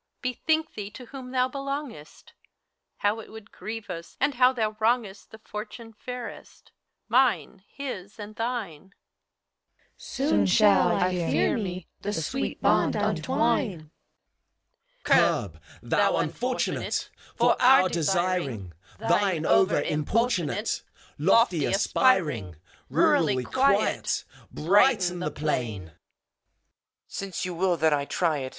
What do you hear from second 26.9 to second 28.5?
Since you will that I try it.